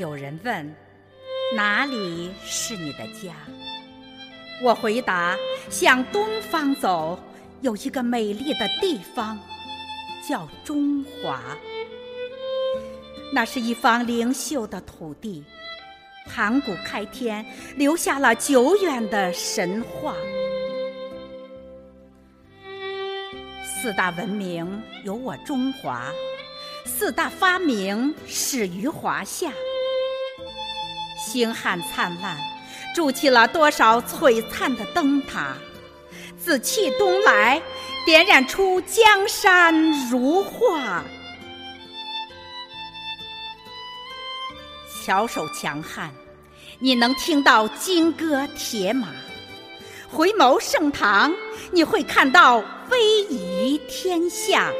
[0.00, 0.74] 有人问
[1.54, 3.34] ：“哪里是你的家？”
[4.64, 5.36] 我回答
[5.68, 7.22] ：“向东方走，
[7.60, 9.38] 有一个美丽的地方，
[10.26, 11.42] 叫中华。
[13.30, 15.44] 那是一方灵秀的土地，
[16.24, 17.44] 盘古开天，
[17.76, 20.14] 留下了久远的神话。
[23.62, 26.10] 四大文明有我中华，
[26.86, 29.52] 四大发明始于华夏。”
[31.30, 32.36] 星汉灿烂，
[32.92, 35.54] 筑起了多少璀璨的灯塔；
[36.36, 37.62] 紫气东来，
[38.04, 41.04] 点染出江山如画。
[45.06, 46.12] 巧手强悍，
[46.80, 49.06] 你能听到金戈铁马；
[50.10, 51.32] 回眸盛唐，
[51.70, 52.56] 你会看到
[52.90, 54.72] 威仪天下。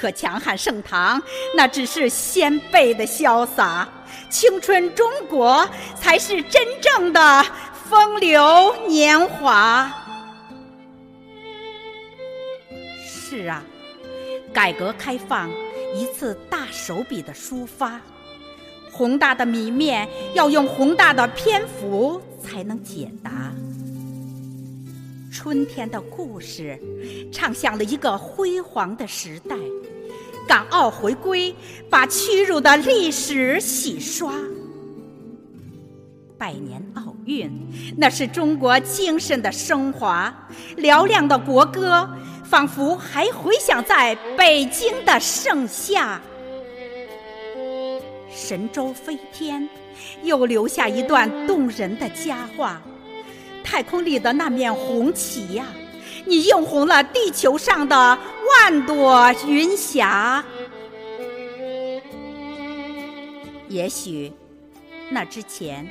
[0.00, 1.22] 可强悍盛唐，
[1.54, 3.86] 那只是先辈的潇洒。
[4.30, 7.44] 青春中国才是真正的
[7.86, 9.92] 风流年华。
[13.04, 13.62] 是啊，
[14.54, 15.50] 改革开放
[15.94, 18.00] 一次大手笔的抒发，
[18.90, 23.30] 宏大的谜面要用宏大的篇幅才能解答。
[25.30, 26.78] 春天的故事，
[27.32, 29.56] 唱响了一个辉煌的时代。
[30.50, 31.54] 港澳回归，
[31.88, 34.34] 把屈辱的历史洗刷。
[36.36, 37.48] 百年奥运，
[37.96, 40.34] 那是中国精神的升华。
[40.78, 42.10] 嘹亮的国歌，
[42.42, 46.20] 仿佛还回响在北京的盛夏。
[48.28, 49.68] 神舟飞天，
[50.24, 52.82] 又留下一段动人的佳话。
[53.62, 55.64] 太空里的那面红旗呀！
[56.26, 60.44] 你映红了地球上的万朵云霞。
[63.68, 64.32] 也许，
[65.10, 65.88] 那之前，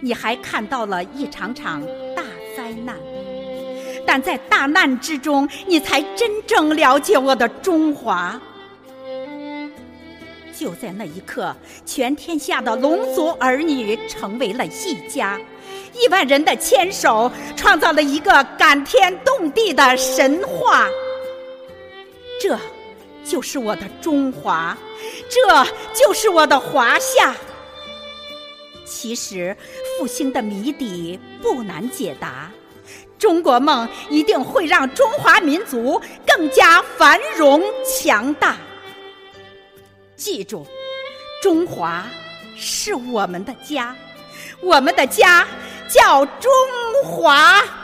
[0.00, 1.82] 你还看到了一场场
[2.14, 2.22] 大
[2.56, 2.96] 灾难，
[4.06, 8.40] 但在大难之中，你才真正了解我的中华。
[10.56, 15.40] 就在那一刻，全天下的龙族儿女成为了一家。
[15.94, 20.88] 亿万人的牵手，创造了一个感天动地的神话。
[22.40, 22.58] 这，
[23.24, 24.76] 就是我的中华，
[25.28, 27.34] 这就是我的华夏。
[28.84, 29.56] 其实，
[29.98, 32.50] 复兴的谜底不难解答，
[33.18, 38.56] 中国梦一定会让中华民族更加繁荣强大。
[40.16, 40.66] 记住，
[41.42, 42.04] 中华
[42.56, 43.96] 是我们的家，
[44.60, 45.46] 我们的家。
[45.88, 46.50] 叫中
[47.04, 47.83] 华。